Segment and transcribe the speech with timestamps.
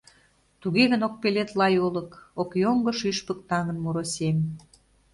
[0.61, 2.11] Туге гын ок пелед лай олык,
[2.41, 4.37] Ок йоҥго шӱшпык таҥын муро сем.